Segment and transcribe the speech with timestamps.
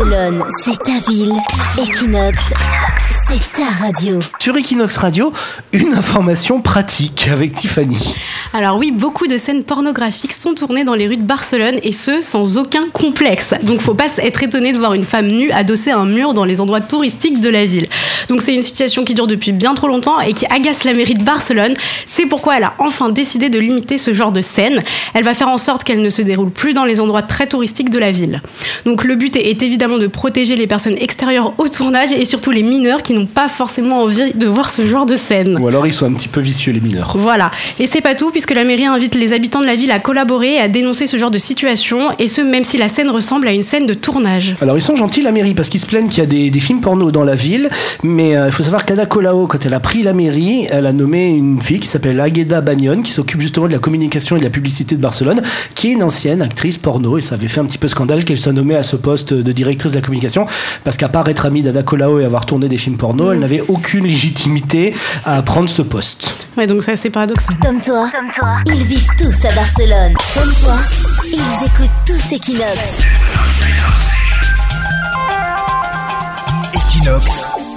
[0.00, 1.34] Barcelone, c'est ta ville.
[1.78, 2.38] Equinox,
[3.28, 4.18] c'est ta radio.
[4.38, 5.30] Sur Equinox Radio,
[5.74, 8.14] une information pratique avec Tiffany.
[8.54, 12.22] Alors oui, beaucoup de scènes pornographiques sont tournées dans les rues de Barcelone et ce,
[12.22, 13.52] sans aucun complexe.
[13.62, 16.44] Donc faut pas être étonné de voir une femme nue adossée à un mur dans
[16.44, 17.86] les endroits touristiques de la ville.
[18.30, 21.14] Donc c'est une situation qui dure depuis bien trop longtemps et qui agace la mairie
[21.14, 21.74] de Barcelone.
[22.06, 24.82] C'est pourquoi elle a enfin décidé de limiter ce genre de scène.
[25.14, 27.90] Elle va faire en sorte qu'elle ne se déroule plus dans les endroits très touristiques
[27.90, 28.40] de la ville.
[28.84, 32.62] Donc le but est évidemment de protéger les personnes extérieures au tournage et surtout les
[32.62, 35.58] mineurs qui n'ont pas forcément envie de voir ce genre de scène.
[35.60, 37.16] Ou alors ils sont un petit peu vicieux les mineurs.
[37.18, 37.50] Voilà.
[37.80, 40.54] Et c'est pas tout puisque la mairie invite les habitants de la ville à collaborer
[40.54, 43.52] et à dénoncer ce genre de situation et ce même si la scène ressemble à
[43.52, 44.54] une scène de tournage.
[44.62, 46.60] Alors ils sont gentils la mairie parce qu'ils se plaignent qu'il y a des, des
[46.60, 47.68] films porno dans la ville,
[48.04, 50.92] mais euh, il faut savoir qu'Ada Colau, quand elle a pris la mairie, elle a
[50.92, 54.44] nommé une fille qui s'appelle Agueda Bagnon, qui s'occupe justement de la communication et de
[54.44, 55.40] la publicité de Barcelone,
[55.74, 58.38] qui est une ancienne actrice porno et ça avait fait un petit peu scandale qu'elle
[58.38, 60.46] soit nommée à ce poste de directrice de la communication
[60.84, 63.62] parce qu'à part être amie d'Ada Colau et avoir tourné des films porno, elle n'avait
[63.68, 66.46] aucune légitimité à prendre ce poste.
[66.56, 67.56] Ouais, donc ça c'est paradoxal.
[67.62, 68.08] Comme toi,
[68.66, 70.14] ils vivent tous à Barcelone.
[70.34, 70.76] Comme toi,
[71.26, 72.80] ils écoutent tous Equinox.
[76.74, 77.59] Equinox,